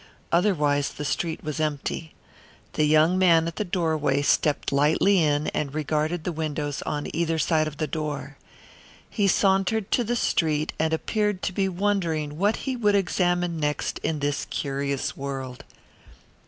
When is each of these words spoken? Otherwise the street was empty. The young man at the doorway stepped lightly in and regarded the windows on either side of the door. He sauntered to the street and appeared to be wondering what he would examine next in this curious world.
Otherwise 0.31 0.89
the 0.93 1.05
street 1.05 1.43
was 1.43 1.59
empty. 1.59 2.15
The 2.73 2.85
young 2.85 3.19
man 3.19 3.47
at 3.47 3.57
the 3.57 3.63
doorway 3.63 4.23
stepped 4.23 4.71
lightly 4.71 5.21
in 5.23 5.45
and 5.49 5.75
regarded 5.75 6.23
the 6.23 6.31
windows 6.31 6.81
on 6.87 7.07
either 7.15 7.37
side 7.37 7.67
of 7.67 7.77
the 7.77 7.85
door. 7.85 8.35
He 9.11 9.27
sauntered 9.27 9.91
to 9.91 10.03
the 10.03 10.15
street 10.15 10.73
and 10.79 10.91
appeared 10.91 11.43
to 11.43 11.53
be 11.53 11.69
wondering 11.69 12.39
what 12.39 12.55
he 12.65 12.75
would 12.75 12.95
examine 12.95 13.59
next 13.59 13.99
in 13.99 14.21
this 14.21 14.45
curious 14.49 15.15
world. 15.15 15.63